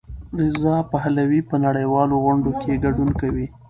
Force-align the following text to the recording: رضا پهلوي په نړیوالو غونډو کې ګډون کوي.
رضا 0.41 0.75
پهلوي 0.91 1.41
په 1.49 1.55
نړیوالو 1.65 2.15
غونډو 2.25 2.51
کې 2.61 2.81
ګډون 2.85 3.09
کوي. 3.21 3.45